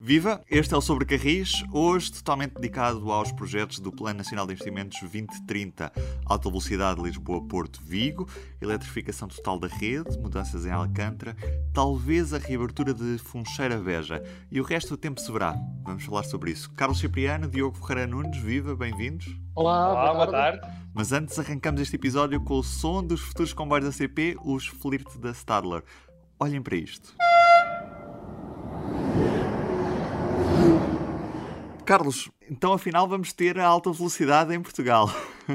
[0.00, 0.40] Viva!
[0.48, 4.96] Este é o Sobre Carris, hoje totalmente dedicado aos projetos do Plano Nacional de Investimentos
[5.00, 5.92] 2030,
[6.24, 8.28] alta velocidade Lisboa-Porto-Vigo,
[8.62, 11.36] eletrificação total da rede, mudanças em Alcântara,
[11.74, 14.22] talvez a reabertura de Funcheira-Veja
[14.52, 15.56] e o resto do tempo se verá.
[15.82, 16.70] Vamos falar sobre isso.
[16.74, 19.26] Carlos Cipriano, Diogo Ferreira Nunes, viva, bem-vindos.
[19.56, 20.60] Olá, Olá, boa, tarde.
[20.60, 20.88] boa tarde.
[20.94, 25.16] Mas antes arrancamos este episódio com o som dos futuros comboios da CP, os Flirt
[25.18, 25.82] da Stadler.
[26.38, 27.16] Olhem para isto.
[31.88, 35.08] Carlos, então afinal vamos ter a alta velocidade em Portugal.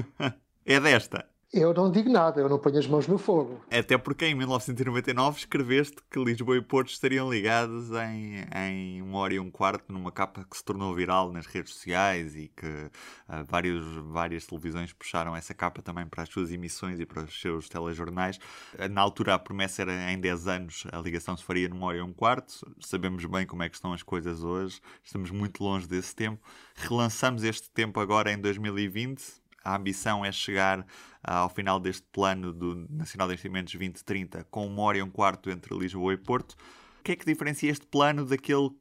[0.66, 1.28] é desta.
[1.56, 3.62] Eu não digo nada, eu não ponho as mãos no fogo.
[3.70, 9.36] Até porque em 1999 escreveste que Lisboa e Porto estariam ligados em, em uma hora
[9.36, 13.46] e um quarto numa capa que se tornou viral nas redes sociais e que uh,
[13.48, 17.70] vários, várias televisões puxaram essa capa também para as suas emissões e para os seus
[17.70, 18.38] telejornais.
[18.74, 21.98] Uh, na altura a promessa era em 10 anos a ligação se faria numa hora
[22.00, 22.68] e um quarto.
[22.80, 26.42] Sabemos bem como é que estão as coisas hoje, estamos muito longe desse tempo.
[26.74, 30.86] Relançamos este tempo agora em 2020 a ambição é chegar
[31.24, 35.10] ah, ao final deste plano do Nacional de Investimentos 2030 com uma hora e um
[35.10, 36.56] quarto entre Lisboa e Porto.
[37.00, 38.72] O que é que diferencia este plano daquele,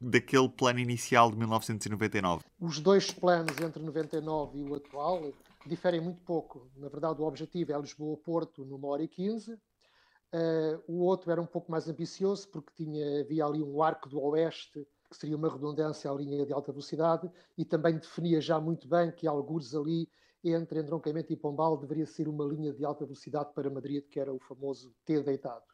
[0.00, 2.44] daquele plano inicial de 1999?
[2.60, 5.32] Os dois planos entre 99 e o atual
[5.66, 6.68] diferem muito pouco.
[6.76, 9.54] Na verdade, o objetivo é Lisboa-Porto numa hora e 15.
[9.54, 14.20] Uh, o outro era um pouco mais ambicioso porque tinha, havia ali um arco do
[14.20, 18.86] oeste que seria uma redundância à linha de alta velocidade e também definia já muito
[18.86, 20.08] bem que alguns ali
[20.44, 24.32] entre entroncamento e Pombal deveria ser uma linha de alta velocidade para Madrid, que era
[24.32, 25.64] o famoso T deitado.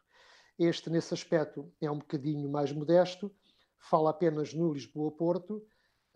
[0.57, 3.31] Este, nesse aspecto, é um bocadinho mais modesto,
[3.77, 5.65] fala apenas no Lisboa-Porto,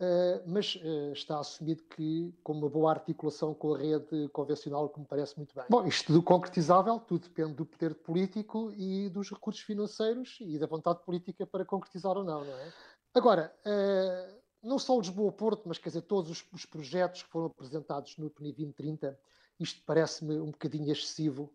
[0.00, 4.98] Uh, mas uh, está assumido que com uma boa articulação com a rede convencional, que
[4.98, 5.66] me parece muito bem.
[5.68, 10.66] Bom, isto do concretizável, tudo depende do poder político e dos recursos financeiros e da
[10.66, 12.72] vontade política para concretizar ou não, não é?
[13.12, 17.46] Agora, uh, não só o Lisboa-Porto, mas quer dizer, todos os, os, projetos que foram
[17.46, 19.18] apresentados no PNI 2030,
[19.58, 21.52] isto parece-me um bocadinho excessivo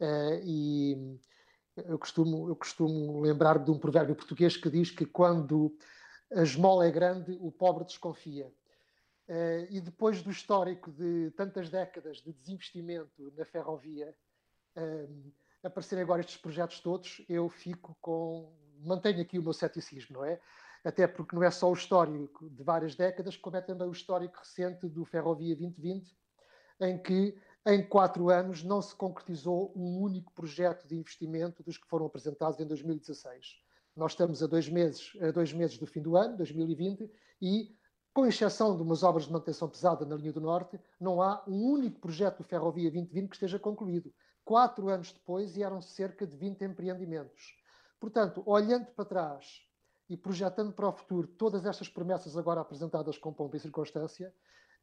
[0.00, 1.18] uh, e
[1.86, 5.76] eu costumo, eu costumo lembrar-me de um provérbio português que diz que quando
[6.32, 8.52] a esmola é grande, o pobre desconfia.
[9.28, 14.14] Uh, e depois do histórico de tantas décadas de desinvestimento na ferrovia,
[14.76, 15.32] uh,
[15.62, 18.52] aparecerem agora estes projetos todos, eu fico com.
[18.80, 20.40] mantenho aqui o meu ceticismo, não é?
[20.84, 24.38] Até porque não é só o histórico de várias décadas, como é também o histórico
[24.38, 26.16] recente do Ferrovia 2020,
[26.80, 31.86] em que em quatro anos não se concretizou um único projeto de investimento dos que
[31.86, 33.56] foram apresentados em 2016.
[33.94, 37.10] Nós estamos a dois meses, a dois meses do fim do ano, 2020,
[37.42, 37.76] e,
[38.14, 41.72] com exceção de umas obras de manutenção pesada na linha do Norte, não há um
[41.72, 44.12] único projeto do Ferrovia 2020 que esteja concluído.
[44.44, 47.56] Quatro anos depois, e eram cerca de 20 empreendimentos.
[48.00, 49.67] Portanto, olhando para trás
[50.08, 54.32] e projetando para o futuro todas estas promessas agora apresentadas com pompa e circunstância,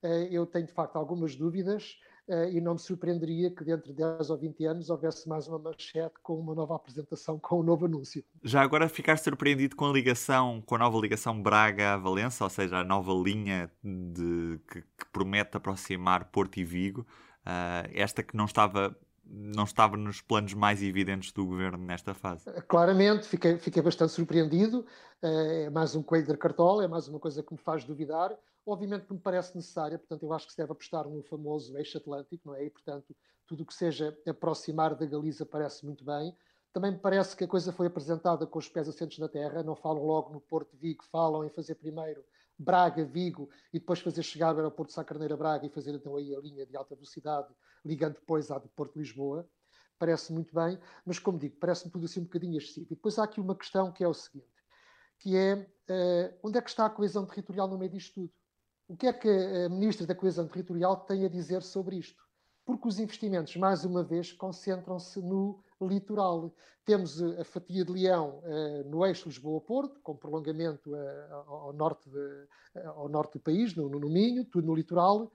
[0.03, 1.97] eh, eu tenho de facto algumas dúvidas
[2.27, 5.57] eh, e não me surpreenderia que dentro de 10 ou 20 anos houvesse mais uma
[5.57, 8.23] manchete com uma nova apresentação, com um novo anúncio.
[8.43, 12.83] Já agora ficar surpreendido com a ligação, com a nova ligação Braga-Valença, ou seja, a
[12.83, 18.95] nova linha de, que, que promete aproximar Porto e Vigo, uh, esta que não estava
[19.25, 22.45] não estava nos planos mais evidentes do governo nesta fase.
[22.67, 24.85] Claramente, fiquei, fiquei bastante surpreendido.
[25.21, 28.35] Eh, é mais um coelho da cartola, é mais uma coisa que me faz duvidar.
[28.65, 31.97] Obviamente que me parece necessária, portanto, eu acho que se deve apostar no famoso eixo
[31.97, 32.65] atlântico, não é?
[32.65, 33.15] E, portanto,
[33.47, 36.35] tudo o que seja aproximar da Galiza parece muito bem.
[36.73, 39.75] Também me parece que a coisa foi apresentada com os pés assentos na terra, não
[39.75, 42.23] falam logo no Porto de Vigo, falam em fazer primeiro
[42.57, 46.15] Braga, Vigo e depois fazer chegar ao aeroporto de Sá Carneira Braga e fazer então
[46.15, 49.47] aí a linha de alta velocidade, ligando depois à do Porto de Lisboa.
[49.97, 52.87] Parece muito bem, mas como digo, parece-me tudo assim um bocadinho excessivo.
[52.91, 54.47] E depois há aqui uma questão que é o seguinte,
[55.19, 58.33] que é uh, onde é que está a coesão territorial no meio disto tudo?
[58.87, 62.23] O que é que a Ministra da Coesão Territorial tem a dizer sobre isto?
[62.63, 66.53] Porque os investimentos, mais uma vez, concentram-se no litoral.
[66.85, 72.09] Temos eh, a fatia de Leão uh, no eixo Lisboa-Porto, com prolongamento uh, ao, norte
[72.09, 72.47] de,
[72.85, 75.31] ao norte do país, no, no Minho, tudo no litoral.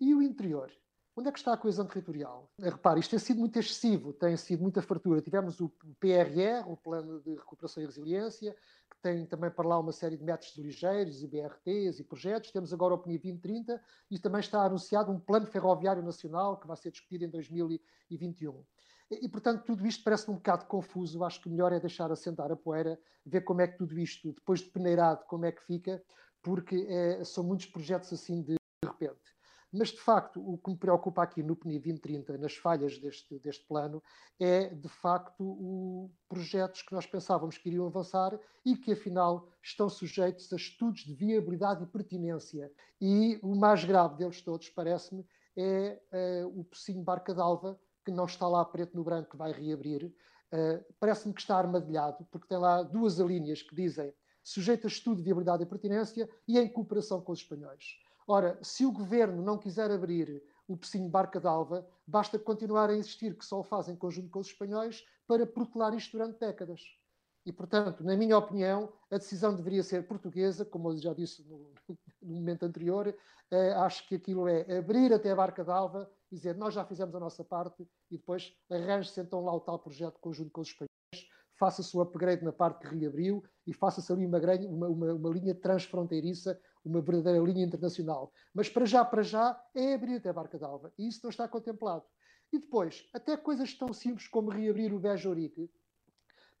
[0.00, 0.70] e o interior?
[1.16, 2.50] Onde é que está a coesão territorial?
[2.58, 5.22] Repare, isto tem sido muito excessivo, tem sido muita fartura.
[5.22, 5.68] Tivemos o
[6.00, 8.52] PRR, o Plano de Recuperação e Resiliência,
[8.90, 12.50] que tem também para lá uma série de métodos ligeiros e BRTs e projetos.
[12.50, 13.80] Temos agora o PNI 2030
[14.10, 18.64] e também está anunciado um Plano Ferroviário Nacional que vai ser discutido em 2021.
[19.10, 21.24] E, portanto, tudo isto parece um bocado confuso.
[21.24, 24.60] Acho que melhor é deixar assentar a poeira, ver como é que tudo isto, depois
[24.60, 26.02] de peneirado, como é que fica,
[26.42, 29.34] porque é, são muitos projetos assim de repente.
[29.76, 33.66] Mas, de facto, o que me preocupa aqui no PNI 2030, nas falhas deste, deste
[33.66, 34.00] plano,
[34.38, 39.88] é, de facto, o projetos que nós pensávamos que iriam avançar e que, afinal, estão
[39.88, 42.70] sujeitos a estudos de viabilidade e pertinência.
[43.00, 46.00] E o mais grave deles todos, parece-me, é
[46.44, 50.14] uh, o Pocinho Barca d'Alva, que não está lá preto no branco, que vai reabrir.
[50.52, 54.12] Uh, parece-me que está armadilhado, porque tem lá duas alíneas que dizem
[54.42, 57.98] sujeito a estudo de viabilidade e pertinência e em cooperação com os espanhóis.
[58.26, 63.36] Ora, se o governo não quiser abrir o Pecinho Barca d'Alva, basta continuar a insistir
[63.36, 66.80] que só o faz em conjunto com os espanhóis para protelar isto durante décadas.
[67.44, 71.72] E, portanto, na minha opinião, a decisão deveria ser portuguesa, como eu já disse no,
[72.22, 73.14] no momento anterior.
[73.50, 77.20] Eh, acho que aquilo é abrir até a Barca d'Alva dizer nós já fizemos a
[77.20, 80.94] nossa parte e depois arranje-se então lá o tal projeto conjunto com os espanhóis
[81.58, 85.54] faça-se o upgrade na parte que reabriu e faça-se ali uma, uma, uma, uma, linha
[85.54, 88.32] transfronteiriça, uma verdadeira linha internacional.
[88.52, 90.92] Mas para já, para já, é abrir até a Barca d'Alva.
[90.98, 92.04] E isso não está contemplado.
[92.52, 95.70] E depois, até coisas tão simples como reabrir o Beja-Orique,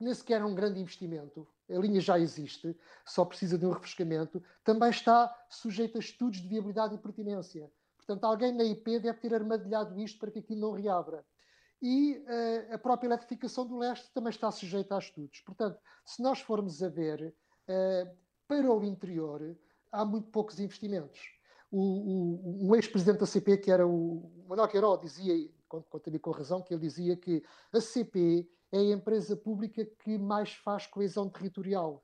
[0.00, 2.76] nem sequer é um grande investimento, a linha já existe,
[3.06, 7.70] só precisa de um refrescamento, também está sujeito a estudos de viabilidade e pertinência.
[8.06, 11.24] Portanto, alguém na IP deve ter armadilhado isto para que aquilo não reabra
[11.86, 15.40] e uh, a própria eletrificação do leste também está sujeita a estudos.
[15.40, 17.34] Portanto, se nós formos a ver,
[17.68, 18.16] uh,
[18.48, 19.54] para o interior
[19.92, 21.20] há muito poucos investimentos.
[21.70, 26.62] O, o, um ex-presidente da CP, que era o Manuel Queiroz, dizia, conta-me com razão,
[26.62, 32.02] que ele dizia que a CP é a empresa pública que mais faz coesão territorial.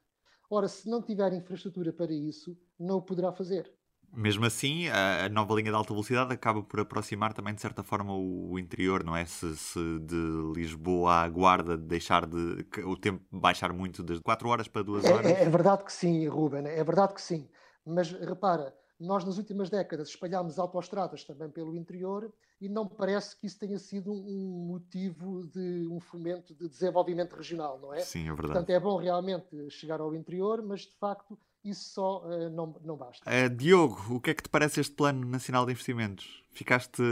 [0.50, 3.72] Ora, se não tiver infraestrutura para isso, não o poderá fazer.
[4.12, 7.82] Mesmo assim, a, a, nova linha de alta velocidade acaba por aproximar também, de certa
[7.82, 9.24] forma, o, o interior, não é?
[9.24, 12.66] Se, se, de Lisboa à Guarda deixar de.
[12.84, 15.26] o tempo baixar muito de 4 horas para 2 é, horas.
[15.30, 17.48] É, é, verdade que sim, Ruben, é verdade que sim.
[17.86, 23.46] Mas repara, nós nas últimas décadas espalhámos autoestradas também pelo interior e não parece que
[23.46, 28.00] isso tenha sido um motivo de um fomento de desenvolvimento regional, não é?
[28.00, 28.48] Sim, é verdade.
[28.48, 32.96] Portanto, é bom realmente chegar ao interior, mas de facto isso só uh, não, não
[32.96, 33.28] basta.
[33.28, 36.42] Uh, Diogo, o que é que te parece este Plano Nacional de Investimentos?
[36.52, 37.02] Ficaste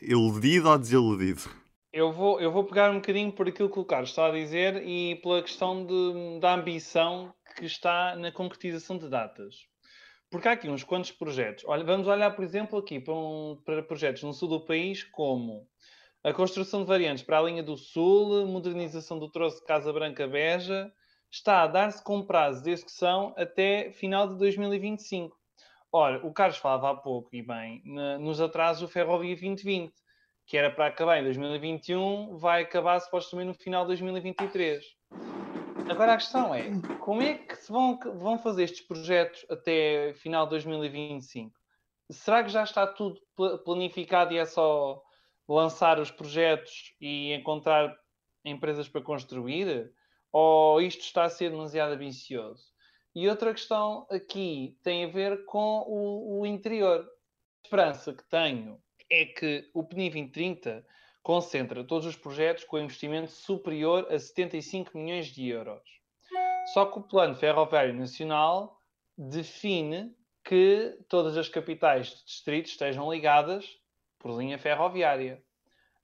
[0.00, 1.42] iludido ou desiludido?
[1.92, 4.82] Eu vou, eu vou pegar um bocadinho por aquilo que o Carlos está a dizer
[4.84, 9.66] e pela questão de, da ambição que está na concretização de datas.
[10.28, 11.64] Porque há aqui uns quantos projetos.
[11.66, 15.68] Olha, vamos olhar, por exemplo, aqui para, um, para projetos no sul do país, como
[16.24, 20.26] a construção de variantes para a linha do Sul, modernização do troço de Casa Branca
[20.26, 20.92] Beja,
[21.34, 25.36] está a dar-se com prazo de execução até final de 2025.
[25.92, 27.82] Ora, o Carlos falava há pouco, e bem,
[28.20, 29.92] nos atrasos do Ferrovia 2020,
[30.46, 34.84] que era para acabar em 2021, vai acabar supostamente no final de 2023.
[35.90, 36.70] Agora a questão é,
[37.00, 41.52] como é que se vão, vão fazer estes projetos até final de 2025?
[42.10, 43.20] Será que já está tudo
[43.64, 45.02] planificado e é só
[45.48, 47.94] lançar os projetos e encontrar
[48.44, 49.92] empresas para construir?
[50.36, 52.64] Ou isto está a ser demasiado ambicioso?
[53.14, 57.02] E outra questão aqui tem a ver com o, o interior.
[57.04, 60.84] A esperança que tenho é que o PNI 2030
[61.22, 65.88] concentra todos os projetos com investimento superior a 75 milhões de euros.
[66.72, 68.76] Só que o Plano Ferroviário Nacional
[69.16, 73.78] define que todas as capitais de distrito estejam ligadas
[74.18, 75.40] por linha ferroviária.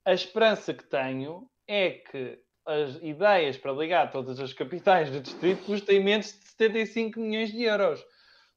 [0.05, 5.65] A esperança que tenho é que as ideias para ligar todas as capitais do distrito
[5.65, 8.03] custem menos de 75 milhões de euros.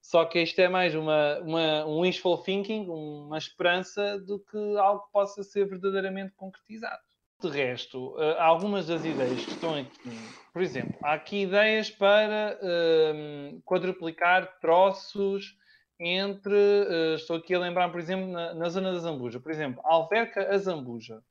[0.01, 5.05] Só que isto é mais uma, uma, um wishful thinking, uma esperança, do que algo
[5.07, 7.00] que possa ser verdadeiramente concretizado.
[7.40, 10.11] De resto, uh, algumas das ideias que estão aqui,
[10.52, 15.57] por exemplo, há aqui ideias para uh, quadruplicar troços
[15.99, 19.81] entre, uh, estou aqui a lembrar, por exemplo, na, na zona da Zambuja, por exemplo,
[19.85, 21.23] Alverca a Zambuja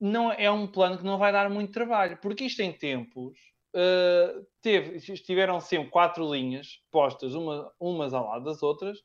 [0.00, 3.36] não é um plano que não vai dar muito trabalho, porque isto em tempos
[3.74, 8.98] uh, teve, estiveram sempre quatro linhas postas uma, umas ao lado das outras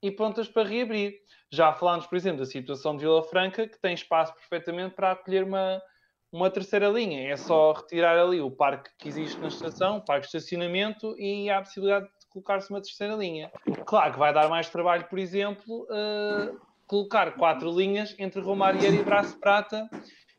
[0.00, 1.14] e prontas para reabrir.
[1.50, 5.42] Já falámos, por exemplo, da situação de Vila Franca, que tem espaço perfeitamente para acolher
[5.42, 5.82] uma,
[6.30, 7.28] uma terceira linha.
[7.28, 11.48] É só retirar ali o parque que existe na estação, o parque de estacionamento, e
[11.50, 13.50] há a possibilidade de colocar-se uma terceira linha.
[13.84, 19.02] Claro que vai dar mais trabalho, por exemplo, uh, colocar quatro linhas entre Romaria e
[19.02, 19.88] Braço Prata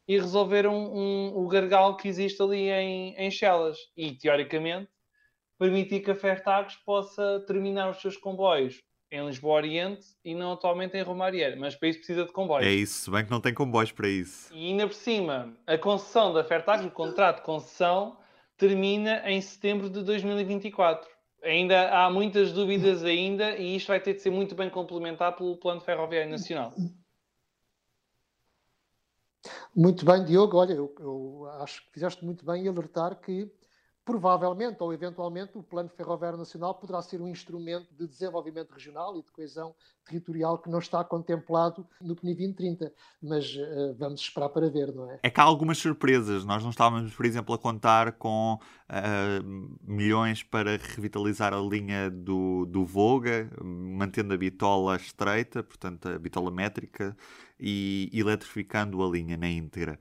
[0.08, 3.78] e resolver um, um, o gargalo que existe ali em, em Chelas.
[3.96, 4.90] E, teoricamente,
[5.60, 10.98] permitir que a Fertagos possa terminar os seus comboios em Lisboa Oriente e não atualmente
[10.98, 11.56] em Romaria.
[11.58, 12.68] Mas para isso precisa de comboios.
[12.68, 14.54] É isso, se bem que não tem comboios para isso.
[14.54, 18.18] E ainda por cima, a concessão da Fertagos, o contrato de concessão,
[18.58, 21.08] termina em setembro de 2024.
[21.44, 25.58] ainda há muitas dúvidas ainda e isto vai ter de ser muito bem complementado pelo
[25.58, 26.74] Plano Ferroviário Nacional.
[29.76, 30.58] Muito bem, Diogo.
[30.58, 33.52] Olha, eu, eu acho que fizeste muito bem em alertar que
[34.08, 39.22] provavelmente ou eventualmente o Plano Ferroviário Nacional poderá ser um instrumento de desenvolvimento regional e
[39.22, 42.94] de coesão territorial que não está contemplado no PNI 2030.
[43.22, 45.20] Mas uh, vamos esperar para ver, não é?
[45.24, 46.46] É que há algumas surpresas.
[46.46, 52.66] Nós não estávamos, por exemplo, a contar com uh, milhões para revitalizar a linha do,
[52.66, 57.14] do Voga, mantendo a bitola estreita, portanto a bitola métrica,
[57.60, 60.00] e eletrificando a linha na íntegra.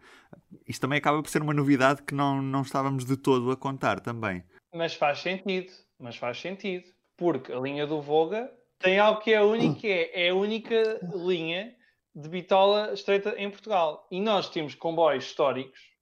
[0.67, 4.01] Isto também acaba por ser uma novidade que não, não estávamos de todo a contar
[4.01, 4.45] também.
[4.75, 6.85] Mas faz sentido, mas faz sentido.
[7.17, 11.75] Porque a linha do Voga tem algo que é único, é, é a única linha
[12.15, 14.07] de bitola estreita em Portugal.
[14.11, 15.96] E nós temos comboios históricos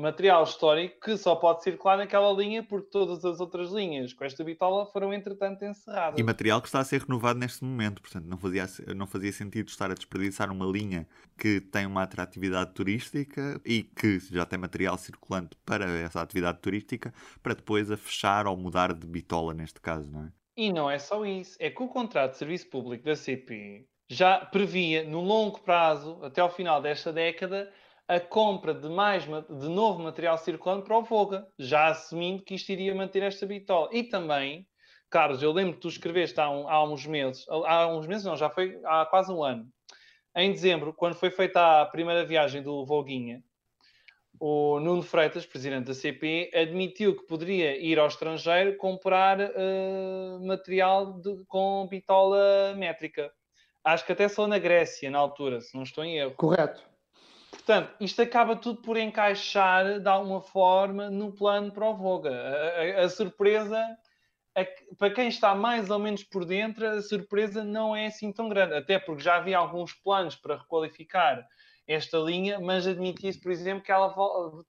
[0.00, 4.42] material histórico que só pode circular naquela linha porque todas as outras linhas com esta
[4.42, 6.18] bitola foram entretanto encerradas.
[6.18, 9.68] E material que está a ser renovado neste momento, portanto não fazia, não fazia sentido
[9.68, 11.06] estar a desperdiçar uma linha
[11.38, 17.12] que tem uma atratividade turística e que já tem material circulante para essa atividade turística
[17.42, 20.32] para depois a fechar ou mudar de bitola neste caso, não é?
[20.56, 24.38] E não é só isso, é que o contrato de serviço público da CP já
[24.38, 27.72] previa no longo prazo, até ao final desta década,
[28.10, 32.72] a compra de mais de novo material circulante para o Voga, já assumindo que isto
[32.72, 33.88] iria manter esta bitola.
[33.92, 34.66] E também,
[35.08, 38.36] Carlos, eu lembro que tu escreveste há, um, há uns meses, há uns meses não,
[38.36, 39.68] já foi há quase um ano,
[40.34, 43.44] em dezembro, quando foi feita a primeira viagem do Voguinha,
[44.40, 51.12] o Nuno Freitas, presidente da CP, admitiu que poderia ir ao estrangeiro comprar uh, material
[51.20, 53.30] de, com bitola métrica.
[53.84, 56.34] Acho que até só na Grécia, na altura, se não estou em erro.
[56.34, 56.89] Correto.
[57.70, 61.86] Portanto, isto acaba tudo por encaixar de alguma forma no plano para.
[61.86, 63.80] A, a, a surpresa,
[64.56, 64.66] a,
[64.98, 68.74] para quem está mais ou menos por dentro, a surpresa não é assim tão grande.
[68.74, 71.46] Até porque já havia alguns planos para requalificar
[71.86, 74.12] esta linha, mas admitia-se, por exemplo, que ela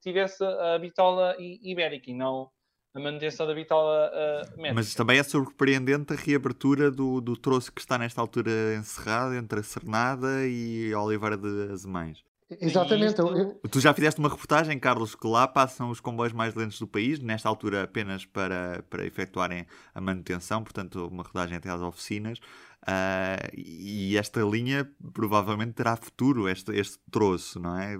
[0.00, 2.52] tivesse a bitola ibérica e não
[2.94, 4.74] a manutenção da bitola uh, métrica.
[4.74, 9.58] Mas também é surpreendente a reabertura do, do troço que está nesta altura encerrado entre
[9.58, 12.22] a Cernada e a Oliveira de Azemães.
[12.60, 13.10] Exatamente.
[13.10, 13.68] Isto...
[13.70, 17.18] Tu já fizeste uma reportagem, Carlos, que lá passam os comboios mais lentos do país,
[17.20, 22.38] nesta altura apenas para, para efetuarem a manutenção, portanto, uma rodagem até às oficinas.
[22.82, 27.94] Uh, e esta linha provavelmente terá futuro, este, este troço, não é?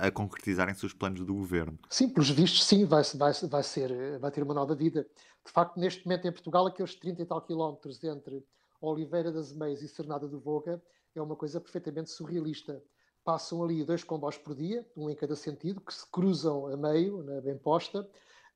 [0.00, 1.78] A, a concretizarem-se os planos do governo.
[1.90, 5.06] Sim, pelos vistos, sim, vai, vai, vai, ser, vai ter uma nova vida.
[5.44, 8.42] De facto, neste momento em Portugal, aqueles 30 e tal quilómetros entre
[8.80, 10.82] Oliveira das Meias e Cernada do Voga
[11.14, 12.82] é uma coisa perfeitamente surrealista
[13.24, 17.22] passam ali dois comboios por dia, um em cada sentido, que se cruzam a meio,
[17.22, 18.08] na bem posta,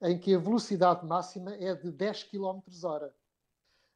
[0.02, 3.12] em que a velocidade máxima é de 10 km hora.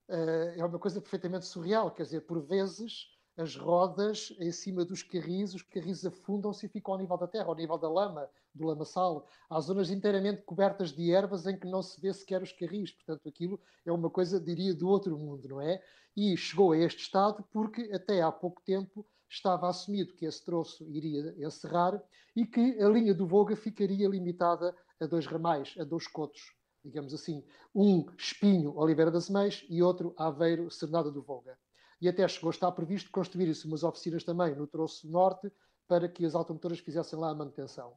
[0.09, 5.03] Uh, é uma coisa perfeitamente surreal, quer dizer, por vezes as rodas em cima dos
[5.03, 8.67] carris, os carris afundam-se e ficam ao nível da terra, ao nível da lama, do
[8.67, 9.27] lamaçal.
[9.49, 13.27] Há zonas inteiramente cobertas de ervas em que não se vê sequer os carris, portanto
[13.29, 15.83] aquilo é uma coisa, diria, do outro mundo, não é?
[16.15, 20.87] E chegou a este estado porque até há pouco tempo estava assumido que esse troço
[20.91, 22.01] iria encerrar
[22.37, 27.15] e que a linha do Voga ficaria limitada a dois ramais, a dois cotos, digamos
[27.15, 27.43] assim.
[27.75, 31.59] Um Espinho, Oliveira das Meias e outro Aveiro, Cernada do Voga.
[32.01, 35.51] E até chegou a estar previsto construir-se umas oficinas também no troço norte
[35.89, 37.97] para que as automotoras fizessem lá a manutenção.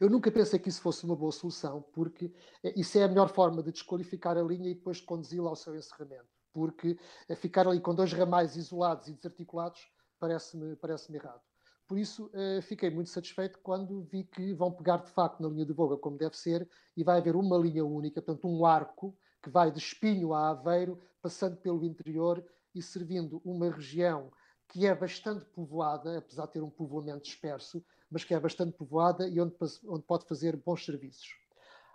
[0.00, 2.32] Eu nunca pensei que isso fosse uma boa solução, porque
[2.64, 5.76] eh, isso é a melhor forma de desqualificar a linha e depois conduzi-la ao seu
[5.76, 6.28] encerramento.
[6.52, 9.91] Porque eh, ficar ali com dois ramais isolados e desarticulados
[10.22, 11.40] parece-me parece errado.
[11.88, 15.66] Por isso, uh, fiquei muito satisfeito quando vi que vão pegar de facto na linha
[15.66, 19.50] de Voga como deve ser e vai haver uma linha única, portanto, um arco que
[19.50, 24.30] vai de Espinho a Aveiro, passando pelo interior e servindo uma região
[24.68, 29.26] que é bastante povoada, apesar de ter um povoamento disperso, mas que é bastante povoada
[29.26, 29.54] e onde,
[29.88, 31.36] onde pode fazer bons serviços.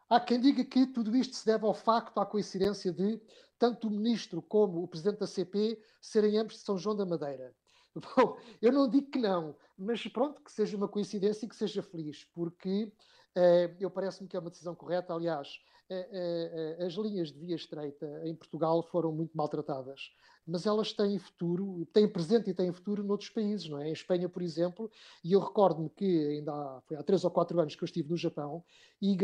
[0.10, 3.22] Há quem diga que tudo isto se deve ao facto, à coincidência de
[3.58, 7.56] tanto o ministro como o presidente da CP serem ambos de São João da Madeira.
[8.16, 11.82] Bom, eu não digo que não, mas pronto, que seja uma coincidência e que seja
[11.82, 12.84] feliz, porque
[13.36, 15.14] uh, eu parece-me que é uma decisão correta.
[15.14, 20.12] Aliás, uh, uh, as linhas de via estreita em Portugal foram muito maltratadas.
[20.46, 23.90] mas elas têm futuro, têm presente e têm futuro noutros países, não é?
[23.90, 24.90] Em Espanha, por exemplo,
[25.24, 28.10] e eu recordo-me que ainda há, foi há três ou quatro anos que eu estive
[28.10, 28.64] no Japão,
[29.02, 29.18] e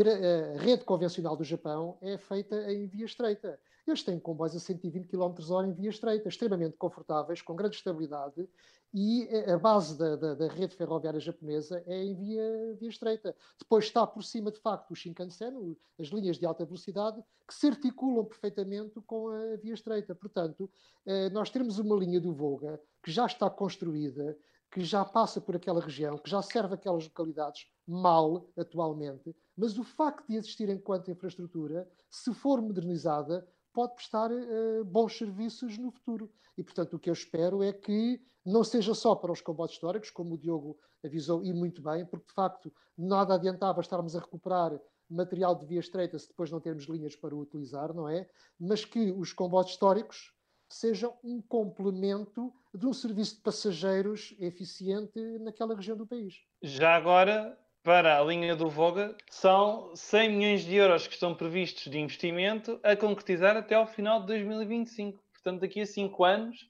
[0.54, 3.58] a rede convencional do Japão é feita em via estreita.
[3.86, 8.48] Eles têm comboios a 120 km h em via estreita, extremamente confortáveis, com grande estabilidade
[8.96, 13.34] e a base da, da, da, rede ferroviária japonesa é em via, via estreita.
[13.58, 17.66] Depois está por cima, de facto, o Shinkansen, as linhas de alta velocidade, que se
[17.66, 20.14] articulam perfeitamente com a via estreita.
[20.14, 20.70] Portanto,
[21.04, 24.38] eh, nós temos uma linha do Volga que já está construída,
[24.70, 29.84] que já passa por aquela região, que já serve aquelas localidades mal atualmente, mas o
[29.84, 36.30] facto de existir enquanto infraestrutura, se for modernizada, pode prestar uh, bons serviços no futuro.
[36.56, 40.10] E, portanto, o que eu espero é que não seja só para os comboios históricos,
[40.10, 44.80] como o Diogo avisou, e muito bem, porque, de facto, nada adiantava estarmos a recuperar
[45.10, 48.28] material de via estreita se depois não termos linhas para o utilizar, não é?
[48.58, 50.32] Mas que os comboios históricos
[50.68, 56.34] sejam um complemento de um serviço de passageiros eficiente naquela região do país.
[56.62, 61.84] Já agora, para a linha do Voga são 100 milhões de euros que estão previstos
[61.84, 65.22] de investimento a concretizar até ao final de 2025.
[65.34, 66.66] Portanto, daqui a 5 anos,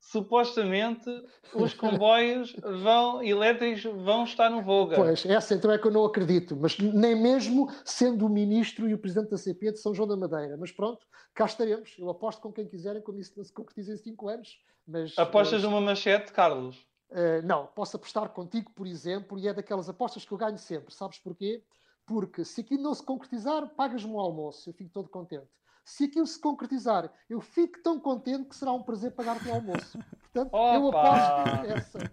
[0.00, 1.10] supostamente,
[1.52, 4.96] os comboios vão, elétricos vão estar no Voga.
[4.96, 8.94] Pois, essa então é que eu não acredito, mas nem mesmo sendo o ministro e
[8.94, 10.56] o presidente da CP de São João da Madeira.
[10.56, 11.94] Mas pronto, cá estaremos.
[11.98, 14.58] Eu aposto com quem quiserem quando isso não se concretiza em 5 anos.
[14.88, 15.70] Mas, Apostas mas...
[15.70, 16.86] numa manchete, Carlos?
[17.14, 20.92] Uh, não, posso apostar contigo, por exemplo, e é daquelas apostas que eu ganho sempre.
[20.92, 21.62] Sabes porquê?
[22.04, 25.46] Porque se aquilo não se concretizar, pagas-me um almoço, eu fico todo contente.
[25.84, 29.96] Se aquilo se concretizar, eu fico tão contente que será um prazer pagar-te um almoço.
[30.20, 30.74] Portanto, Opa!
[30.74, 32.12] eu aposto essa.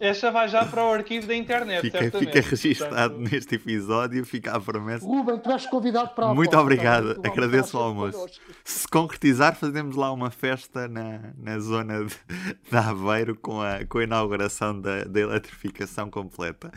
[0.00, 1.82] Esta vai já para o arquivo da internet.
[1.82, 3.30] Fica, fica registado Portanto...
[3.32, 5.04] neste episódio, fica a promessa.
[5.04, 7.28] Ruben, tu és convidado para a Muito obrigado, tá?
[7.28, 8.26] agradeço o almoço.
[8.64, 12.14] Se concretizar, fazemos lá uma festa na, na zona de,
[12.70, 16.70] de Aveiro com a, com a inauguração da, da eletrificação completa.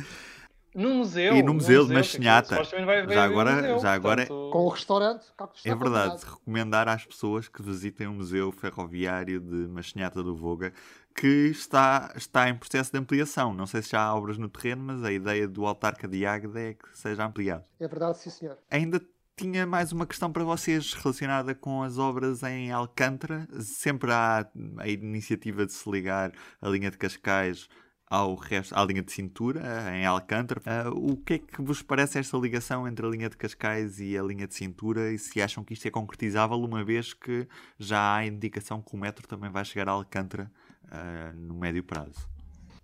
[0.73, 1.35] No museu.
[1.35, 2.63] E no museu, de Machinhata.
[3.09, 4.51] Já agora, museu, já agora portanto...
[4.51, 5.25] com o restaurante.
[5.65, 10.71] É verdade, recomendar às pessoas que visitem o Museu Ferroviário de Machinhata do Voga
[11.15, 13.53] que está, está em processo de ampliação.
[13.53, 16.59] Não sei se já há obras no terreno, mas a ideia do Autarca de Águeda
[16.59, 17.63] é que seja ampliado.
[17.79, 18.57] É verdade, sim, senhor.
[18.69, 19.01] Ainda
[19.35, 23.47] tinha mais uma questão para vocês relacionada com as obras em Alcântara.
[23.59, 27.67] Sempre há a iniciativa de se ligar a linha de Cascais
[28.11, 29.61] ao resto, à linha de cintura
[29.95, 30.61] em Alcântara.
[30.91, 34.17] Uh, o que é que vos parece esta ligação entre a linha de Cascais e
[34.17, 37.47] a linha de cintura e se acham que isto é concretizável uma vez que
[37.79, 40.51] já há indicação que o metro também vai chegar a Alcântara
[40.91, 42.29] uh, no médio prazo?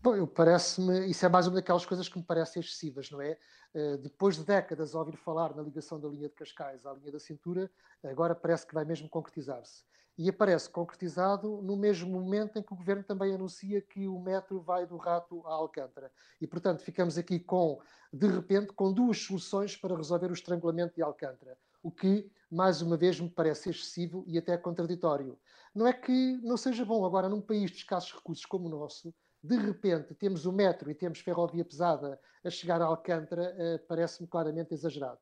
[0.02, 3.38] Bom, parece-me, isso é mais uma daquelas coisas que me parecem excessivas, não é?
[3.74, 7.12] Uh, depois de décadas a ouvir falar na ligação da linha de Cascais à linha
[7.12, 7.70] da cintura,
[8.04, 9.84] agora parece que vai mesmo concretizar-se.
[10.18, 14.60] E aparece concretizado no mesmo momento em que o governo também anuncia que o metro
[14.60, 16.12] vai do Rato a Alcântara.
[16.42, 17.80] E, portanto, ficamos aqui com,
[18.12, 21.56] de repente, com duas soluções para resolver o estrangulamento de Alcântara.
[21.84, 25.38] O que, mais uma vez, me parece excessivo e até contraditório.
[25.78, 29.14] Não é que não seja bom agora, num país de escassos recursos como o nosso,
[29.44, 34.28] de repente temos o metro e temos ferrovia pesada a chegar a Alcântara, uh, parece-me
[34.28, 35.20] claramente exagerado.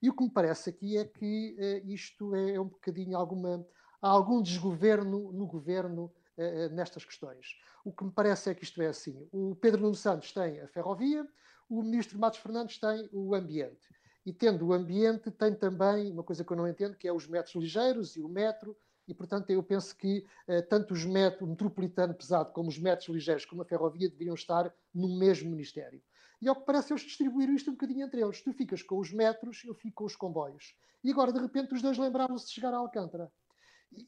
[0.00, 3.66] E o que me parece aqui é que uh, isto é, é um bocadinho alguma.
[4.00, 6.04] Há algum desgoverno no governo
[6.38, 7.58] uh, nestas questões.
[7.84, 10.68] O que me parece é que isto é assim: o Pedro Nuno Santos tem a
[10.68, 11.26] ferrovia,
[11.68, 13.88] o ministro Matos Fernandes tem o ambiente.
[14.24, 17.26] E tendo o ambiente, tem também uma coisa que eu não entendo, que é os
[17.26, 21.46] metros ligeiros e o metro e, portanto, eu penso que uh, tanto os metros, o
[21.46, 26.02] metropolitano pesado como os metros ligeiros, como a ferrovia, deveriam estar no mesmo Ministério.
[26.40, 28.42] E ao que parece, eles distribuíram isto um bocadinho entre eles.
[28.42, 30.76] Tu ficas com os metros, eu fico com os comboios.
[31.02, 33.32] E agora, de repente, os dois lembraram-se de chegar a Alcântara.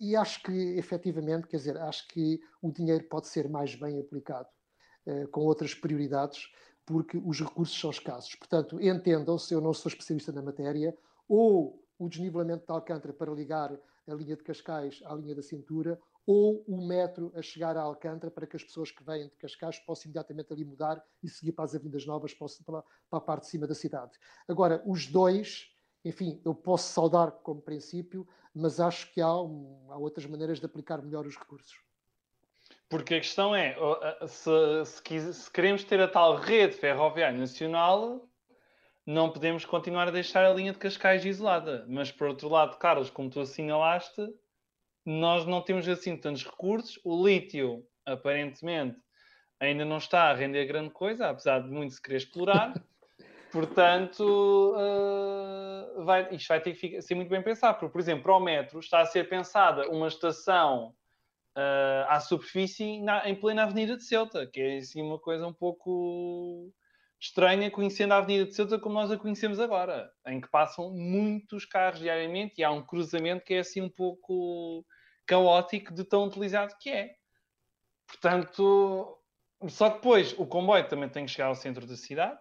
[0.01, 4.49] E, acho que, efetivamente, quer dizer, acho que o dinheiro pode ser mais bem aplicado,
[5.07, 6.51] uh, com outras prioridades,
[6.85, 8.35] porque os recursos são escassos.
[8.35, 10.97] Portanto, entendam-se, eu não sou especialista na matéria,
[11.29, 15.99] ou o desnivelamento de Alcântara para ligar a linha de Cascais à linha da cintura,
[16.27, 19.79] ou o metro a chegar a Alcântara para que as pessoas que vêm de Cascais
[19.79, 23.67] possam imediatamente ali mudar e seguir para as Avenidas Novas, para, a parte de cima
[23.67, 24.13] da cidade.
[24.47, 25.71] Agora, os dois,
[26.05, 31.01] enfim, eu posso saudar como princípio, mas acho que há, há outras maneiras de aplicar
[31.03, 31.81] melhor os recursos.
[32.89, 33.77] Porque a questão é,
[34.27, 38.29] se, se, se queremos ter a tal rede ferroviária nacional,
[39.09, 41.83] não podemos continuar a deixar a linha de Cascais isolada.
[41.89, 44.21] Mas, por outro lado, Carlos, como tu assinalaste,
[45.03, 47.01] nós não temos assim tantos recursos.
[47.03, 48.99] O lítio, aparentemente,
[49.59, 52.75] ainda não está a render grande coisa, apesar de muito se querer explorar.
[53.51, 57.79] Portanto, uh, vai, isto vai ter que ser muito bem pensado.
[57.79, 60.95] Porque, por exemplo, para o metro está a ser pensada uma estação
[61.57, 65.55] uh, à superfície na, em plena Avenida de Ceuta, que é assim uma coisa um
[65.55, 66.71] pouco
[67.21, 71.65] estranha, conhecendo a Avenida de Ceuta como nós a conhecemos agora, em que passam muitos
[71.65, 74.85] carros diariamente e há um cruzamento que é assim um pouco
[75.27, 77.15] caótico de tão utilizado que é.
[78.07, 79.19] Portanto,
[79.69, 82.39] só que depois o comboio também tem que chegar ao centro da cidade,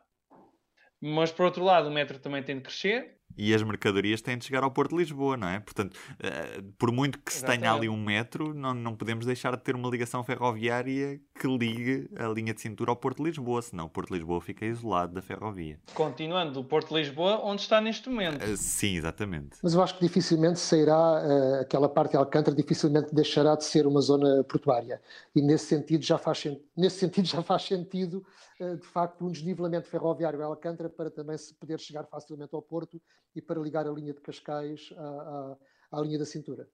[1.02, 4.46] mas por outro lado o metro também tem de crescer e as mercadorias têm de
[4.46, 5.60] chegar ao Porto de Lisboa, não é?
[5.60, 7.62] Portanto, uh, por muito que se Exatamente.
[7.62, 12.10] tenha ali um metro, não, não podemos deixar de ter uma ligação ferroviária que ligue
[12.16, 15.13] a linha de cintura ao Porto de Lisboa, senão o Porto de Lisboa fica isolado
[15.13, 15.80] da ferrovia.
[15.94, 18.44] Continuando o Porto de Lisboa, onde está neste momento.
[18.44, 19.58] Uh, sim, exatamente.
[19.62, 23.86] Mas eu acho que dificilmente sairá uh, aquela parte de Alcântara, dificilmente deixará de ser
[23.86, 25.02] uma zona portuária.
[25.36, 26.44] E nesse sentido já faz,
[26.76, 28.26] nesse sentido já faz sentido
[28.60, 33.02] de facto, um desnivelamento ferroviário a Alcântara para também se poder chegar facilmente ao Porto
[33.36, 35.58] e para ligar a linha de Cascais à,
[35.91, 36.67] à, à linha da cintura.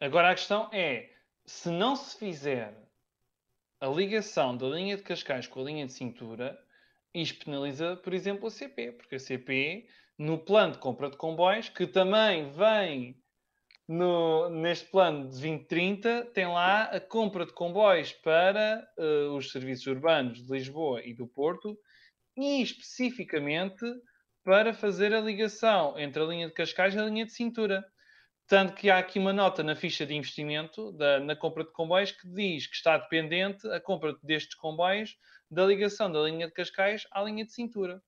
[0.00, 1.10] Agora a questão é,
[1.46, 2.76] se não se fizer
[3.80, 6.58] a ligação da linha de Cascais com a linha de cintura,
[7.14, 9.86] isto penaliza, por exemplo, a CP, porque a CP,
[10.18, 13.21] no plano de compra de comboios, que também vem
[13.88, 19.86] no, neste plano de 2030 tem lá a compra de comboios para uh, os serviços
[19.86, 21.76] urbanos de Lisboa e do Porto
[22.36, 23.84] e especificamente
[24.44, 27.84] para fazer a ligação entre a linha de Cascais e a linha de cintura.
[28.46, 32.12] Tanto que há aqui uma nota na ficha de investimento da, na compra de comboios
[32.12, 35.16] que diz que está dependente a compra destes comboios
[35.50, 38.02] da ligação da linha de Cascais à linha de cintura.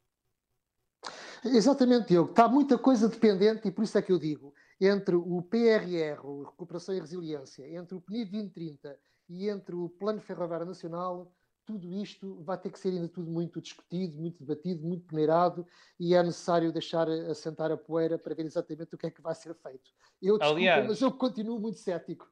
[1.44, 2.30] Exatamente, Diogo.
[2.30, 6.42] Está muita coisa dependente e por isso é que eu digo entre o PRR, o
[6.44, 11.32] Recuperação e Resiliência, entre o PNI 2030 e entre o Plano Ferroviário Nacional,
[11.66, 15.66] tudo isto vai ter que ser ainda tudo muito discutido, muito debatido, muito peneirado
[15.98, 19.34] e é necessário deixar assentar a poeira para ver exatamente o que é que vai
[19.34, 19.90] ser feito.
[20.20, 22.30] Eu desculpa, aliás, mas eu continuo muito cético.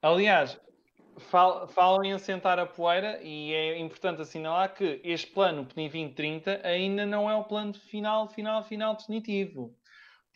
[0.00, 0.58] Aliás,
[1.68, 7.04] falam em assentar a poeira e é importante assinalar que este plano PNI 2030 ainda
[7.04, 9.76] não é o plano final, final, final definitivo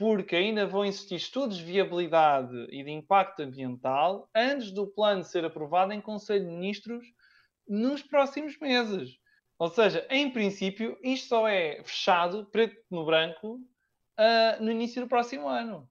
[0.01, 5.45] porque ainda vão existir estudos de viabilidade e de impacto ambiental antes do plano ser
[5.45, 7.07] aprovado em Conselho de Ministros
[7.69, 9.19] nos próximos meses.
[9.59, 15.07] Ou seja, em princípio, isto só é fechado, preto no branco, uh, no início do
[15.07, 15.87] próximo ano.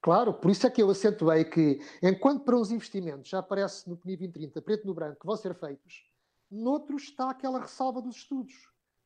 [0.00, 3.96] Claro, por isso é que eu acentuei que, enquanto para uns investimentos já aparece no
[3.96, 6.04] PNI 2030, preto no branco, que vão ser feitos,
[6.48, 8.54] noutros está aquela ressalva dos estudos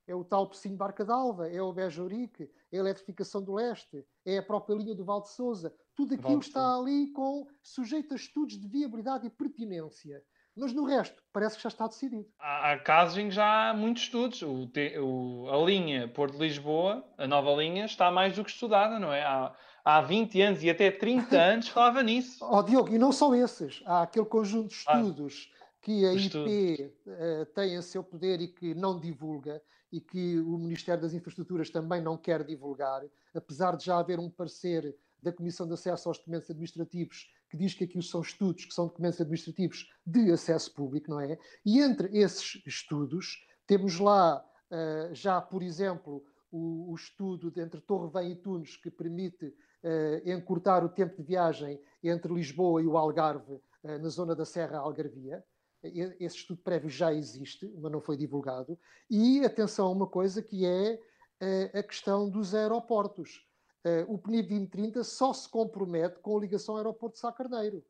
[0.06, 4.38] é o tal Pocinho Barca d'Alva, é o Bejourique, é a eletrificação do leste, é
[4.38, 5.74] a própria linha do Val de Souza.
[5.94, 10.22] Tudo aquilo está ali com sujeito a estudos de viabilidade e pertinência.
[10.56, 12.26] Mas no resto, parece que já está decidido.
[12.38, 14.42] Há, há casos em que já há muitos estudos.
[14.42, 14.68] O,
[15.02, 19.12] o, a linha Porto de Lisboa, a nova linha, está mais do que estudada, não
[19.12, 19.22] é?
[19.22, 22.44] Há, há 20 anos e até 30 anos falava nisso.
[22.44, 23.82] Oh, Diogo, e não só esses.
[23.86, 28.40] Há aquele conjunto de estudos ah, que a IP uh, eh, tem a seu poder
[28.40, 33.02] e que não divulga e que o Ministério das Infraestruturas também não quer divulgar,
[33.34, 37.74] apesar de já haver um parecer da Comissão de Acesso aos Documentos Administrativos que diz
[37.74, 41.36] que aquilo são estudos que são documentos administrativos de acesso público, não é?
[41.64, 47.80] E entre esses estudos temos lá uh, já, por exemplo, o, o, estudo de entre
[47.80, 52.86] Torre Vem e Tunes que permite uh, encurtar o tempo de viagem entre Lisboa e
[52.86, 55.42] o Algarve na zona da Serra Algarvia
[55.82, 58.78] esse estudo prévio já existe, mas não foi divulgado.
[59.08, 61.00] E atenção a uma coisa que é
[61.40, 63.46] eh, a questão dos aeroportos.
[63.84, 67.84] Eh, o PNI 2030 só se compromete com a ligação ao aeroporto de Sá Carneiro.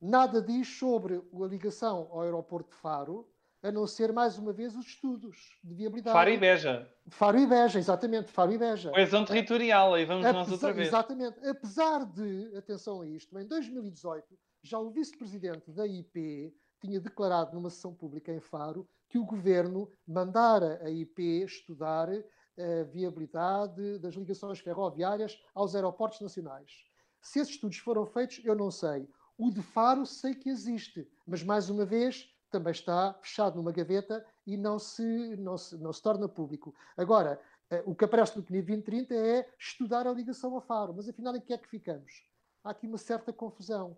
[0.00, 3.26] Nada diz sobre a ligação ao aeroporto de Faro,
[3.62, 6.12] a não ser mais uma vez os estudos de viabilidade.
[6.12, 6.86] Faro e Beja.
[7.08, 8.90] Faro e Beja, exatamente, Faro e Beja.
[8.90, 10.88] Coesão territorial, aí vamos Apesar, nós outra vez.
[10.88, 11.48] Exatamente.
[11.48, 17.70] Apesar de, atenção a isto, em 2018, já o vice-presidente da IP tinha declarado numa
[17.70, 24.60] sessão pública em Faro que o governo mandara a IP estudar a viabilidade das ligações
[24.60, 26.84] ferroviárias aos aeroportos nacionais.
[27.22, 29.08] Se esses estudos foram feitos, eu não sei.
[29.38, 34.24] O de Faro sei que existe, mas mais uma vez também está fechado numa gaveta
[34.46, 36.74] e não se, não se, não se torna público.
[36.96, 41.08] Agora, eh, o que aparece no PNI 2030 é estudar a ligação a Faro, mas
[41.08, 42.22] afinal em que é que ficamos?
[42.62, 43.96] Há aqui uma certa confusão.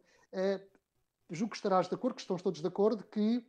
[1.31, 3.45] Julgo que estarás de acordo, que estamos todos de acordo, que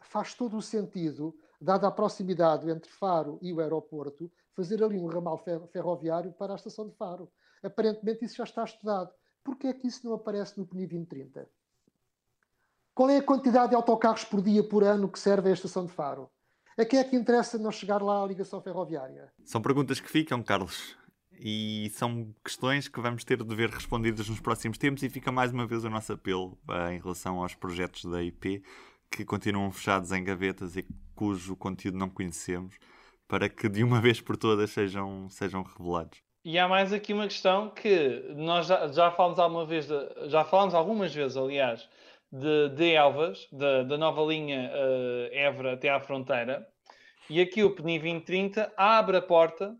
[0.00, 5.06] faz todo o sentido, dada a proximidade entre Faro e o aeroporto, fazer ali um
[5.06, 7.30] ramal ferroviário para a estação de Faro.
[7.62, 9.10] Aparentemente isso já está estudado.
[9.42, 11.48] Porquê é que isso não aparece no PNI 2030?
[12.94, 15.92] Qual é a quantidade de autocarros por dia, por ano, que serve a estação de
[15.92, 16.30] Faro?
[16.76, 19.32] A quem é que interessa não chegar lá à ligação ferroviária?
[19.44, 20.96] São perguntas que ficam, Carlos.
[21.38, 25.52] E são questões que vamos ter de ver respondidas nos próximos tempos e fica mais
[25.52, 28.62] uma vez o nosso apelo uh, em relação aos projetos da IP
[29.10, 32.76] que continuam fechados em gavetas e cujo conteúdo não conhecemos
[33.28, 36.18] para que de uma vez por todas sejam, sejam revelados.
[36.44, 40.44] E há mais aqui uma questão que nós já, já falamos alguma vez, de, já
[40.44, 41.88] falamos algumas vezes, aliás,
[42.30, 46.68] de, de Elvas, da nova linha uh, até à fronteira,
[47.30, 49.74] e aqui o PNI 2030 abre a porta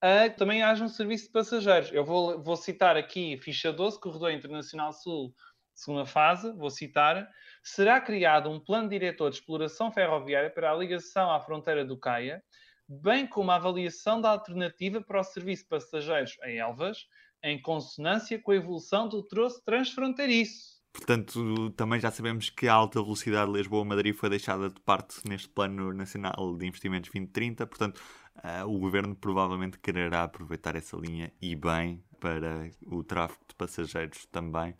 [0.00, 1.92] que também haja um serviço de passageiros.
[1.92, 5.34] Eu vou, vou citar aqui ficha 12, Corredor Internacional Sul,
[5.74, 7.28] segunda fase, vou citar.
[7.62, 12.42] Será criado um plano diretor de exploração ferroviária para a ligação à fronteira do Caia,
[12.88, 17.06] bem como a avaliação da alternativa para o serviço de passageiros em Elvas,
[17.42, 20.78] em consonância com a evolução do troço transfronteiriço.
[20.92, 25.92] Portanto, também já sabemos que a alta velocidade Lisboa-Madrid foi deixada de parte neste Plano
[25.92, 27.66] Nacional de Investimentos 2030.
[27.66, 28.00] Portanto,
[28.44, 34.26] uh, o Governo provavelmente quererá aproveitar essa linha e bem para o tráfego de passageiros
[34.26, 34.74] também,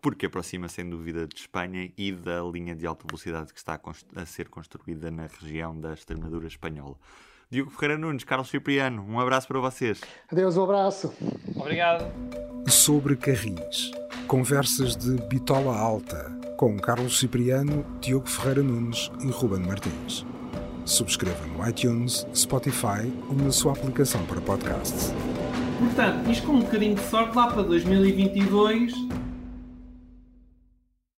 [0.00, 4.20] porque aproxima sem dúvida de Espanha e da linha de alta velocidade que está a,
[4.20, 6.96] a ser construída na região da Extremadura espanhola.
[7.50, 10.00] Diogo Ferreira Nunes, Carlos Cipriano, um abraço para vocês.
[10.30, 11.12] Adeus, um abraço.
[11.56, 12.04] Obrigado.
[12.68, 13.90] Sobre Carris.
[14.28, 20.24] Conversas de Bitola Alta, com Carlos Cipriano, Diogo Ferreira Nunes e Ruben Martins.
[20.90, 25.14] Subscreva no iTunes, Spotify ou na sua aplicação para podcasts.
[25.78, 28.92] Portanto, isto com um bocadinho de sorte, lá para 2022